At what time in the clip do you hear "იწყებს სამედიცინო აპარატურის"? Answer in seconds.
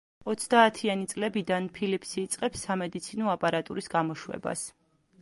2.23-3.95